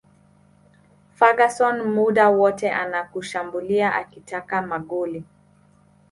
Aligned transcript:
Ferguson 1.13 1.81
muda 1.83 2.29
wote 2.29 2.71
anakushambulia 2.71 3.95
akitaka 3.95 4.61
magoli 4.61 5.23